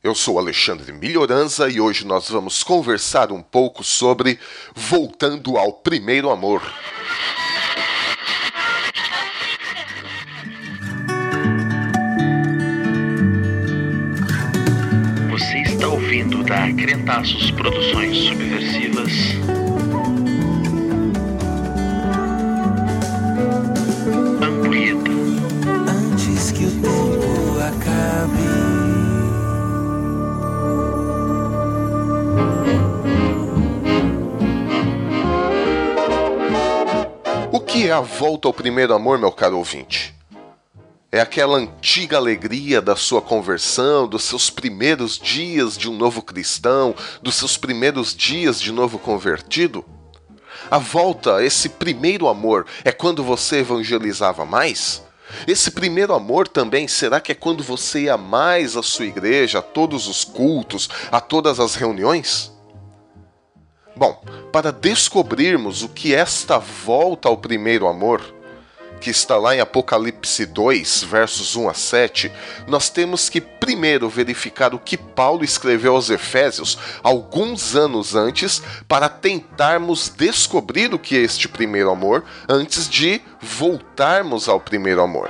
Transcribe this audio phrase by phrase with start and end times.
[0.00, 4.38] Eu sou Alexandre Melhoranza e hoje nós vamos conversar um pouco sobre
[4.72, 6.62] Voltando ao Primeiro Amor.
[15.30, 19.67] Você está ouvindo da Crentaços Produções Subversivas.
[37.68, 40.14] Que é a volta ao primeiro amor, meu caro ouvinte?
[41.12, 46.94] É aquela antiga alegria da sua conversão, dos seus primeiros dias de um novo cristão,
[47.22, 49.84] dos seus primeiros dias de novo convertido?
[50.70, 55.02] A volta, esse primeiro amor, é quando você evangelizava mais?
[55.46, 59.62] Esse primeiro amor também será que é quando você ia mais à sua igreja, a
[59.62, 62.50] todos os cultos, a todas as reuniões?
[63.98, 64.22] Bom,
[64.52, 68.22] para descobrirmos o que esta volta ao primeiro amor,
[69.00, 72.32] que está lá em Apocalipse 2, versos 1 a 7,
[72.68, 79.08] nós temos que primeiro verificar o que Paulo escreveu aos Efésios alguns anos antes, para
[79.08, 85.28] tentarmos descobrir o que é este primeiro amor antes de voltarmos ao primeiro amor.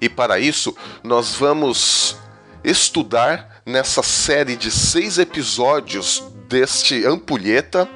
[0.00, 2.16] E para isso, nós vamos
[2.64, 7.88] estudar nessa série de seis episódios deste Ampulheta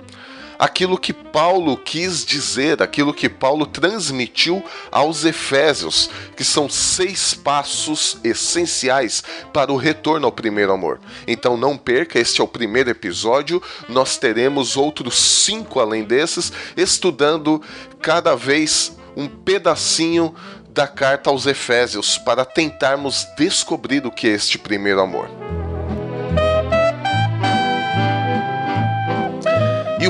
[0.59, 8.19] aquilo que Paulo quis dizer, aquilo que Paulo transmitiu aos Efésios, que são seis passos
[8.25, 10.99] essenciais para o retorno ao primeiro amor.
[11.25, 17.63] Então não perca, este é o primeiro episódio, nós teremos outros cinco além desses, estudando
[18.03, 20.35] cada vez um pedacinho
[20.71, 25.38] da carta aos Efésios para tentarmos descobrir o que é este primeiro amor.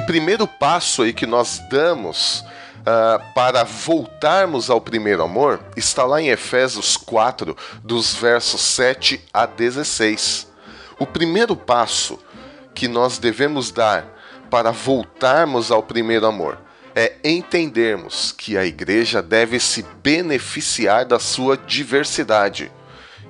[0.08, 2.42] Primeiro passo aí que nós damos
[2.86, 7.54] ah, para voltarmos ao primeiro amor está lá em Efésios 4,
[7.84, 10.48] dos versos 7 a 16.
[10.98, 12.18] O primeiro passo
[12.74, 14.06] que nós devemos dar
[14.50, 16.58] para voltarmos ao primeiro amor
[16.94, 22.72] é entendermos que a igreja deve se beneficiar da sua diversidade.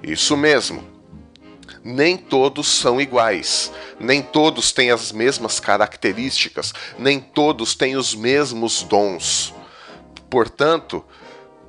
[0.00, 0.97] Isso mesmo
[1.84, 8.82] nem todos são iguais, nem todos têm as mesmas características, nem todos têm os mesmos
[8.82, 9.54] dons.
[10.28, 11.04] Portanto,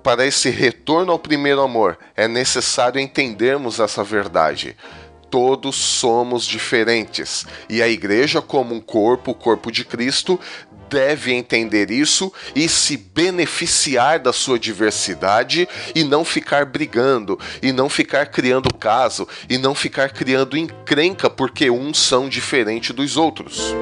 [0.03, 4.75] para esse retorno ao primeiro amor, é necessário entendermos essa verdade.
[5.29, 10.39] Todos somos diferentes e a igreja, como um corpo, o corpo de Cristo,
[10.89, 17.87] deve entender isso e se beneficiar da sua diversidade e não ficar brigando, e não
[17.87, 23.73] ficar criando caso, e não ficar criando encrenca porque uns são diferentes dos outros.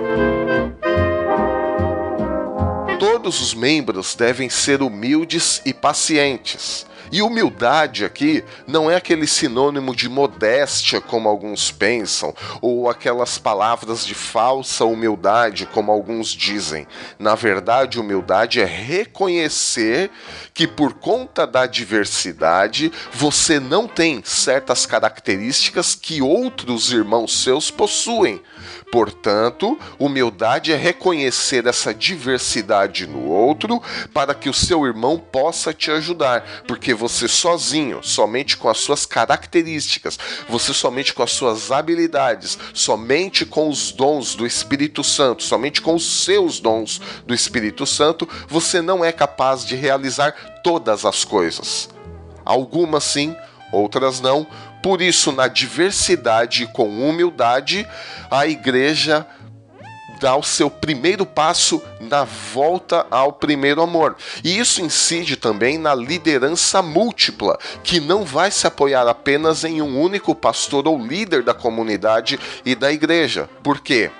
[3.00, 6.86] Todos os membros devem ser humildes e pacientes.
[7.12, 14.06] E humildade aqui não é aquele sinônimo de modéstia, como alguns pensam, ou aquelas palavras
[14.06, 16.88] de falsa humildade, como alguns dizem.
[17.18, 20.10] Na verdade, humildade é reconhecer
[20.54, 28.42] que por conta da diversidade você não tem certas características que outros irmãos seus possuem.
[28.92, 33.82] Portanto, humildade é reconhecer essa diversidade no outro
[34.14, 39.06] para que o seu irmão possa te ajudar, porque você sozinho, somente com as suas
[39.06, 40.18] características,
[40.48, 45.96] você somente com as suas habilidades, somente com os dons do Espírito Santo, somente com
[45.96, 50.32] os seus dons do Espírito Santo, você não é capaz de realizar
[50.64, 51.90] todas as coisas.
[52.44, 53.36] Algumas sim,
[53.72, 54.48] outras não.
[54.82, 57.88] Por isso, na diversidade e com humildade,
[58.32, 59.28] a igreja
[60.20, 64.16] dá o seu primeiro passo na volta ao primeiro amor.
[64.44, 70.00] E isso incide também na liderança múltipla, que não vai se apoiar apenas em um
[70.00, 73.50] único pastor ou líder da comunidade e da igreja.
[73.64, 74.12] Por quê?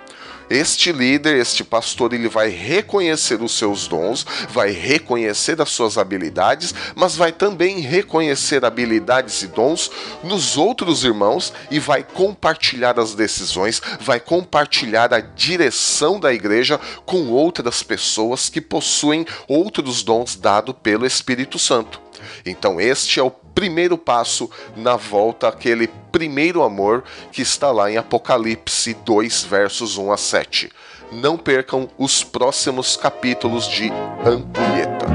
[0.50, 6.74] Este líder, este pastor, ele vai reconhecer os seus dons, vai reconhecer as suas habilidades,
[6.96, 9.92] mas vai também reconhecer habilidades e dons
[10.24, 17.28] nos outros irmãos e vai compartilhar as decisões, vai compartilhar a direção da igreja com
[17.28, 22.02] outras pessoas que possuem outros dons dados pelo Espírito Santo.
[22.46, 27.98] Então, este é o primeiro passo na volta àquele primeiro amor que está lá em
[27.98, 30.72] Apocalipse 2, versos 1 a 7.
[31.12, 33.90] Não percam os próximos capítulos de
[34.24, 35.08] Ampulheta.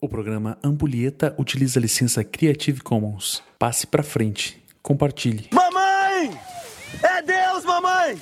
[0.00, 3.40] O programa Ampulheta utiliza a licença Creative Commons.
[3.56, 5.50] Passe para frente, compartilhe.
[7.64, 8.20] Mamãe!